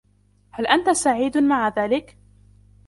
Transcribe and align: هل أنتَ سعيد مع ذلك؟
هل 0.51 0.67
أنتَ 0.67 0.89
سعيد 0.89 1.37
مع 1.37 1.67
ذلك؟ 1.77 2.17